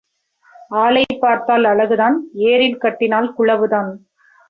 ஆளைப் 0.69 1.19
பார்த்தால் 1.19 1.63
அழகுதான் 1.63 2.17
ஏரில் 2.33 2.77
கட்டினால் 2.77 3.33
குழவுதான். 3.37 3.91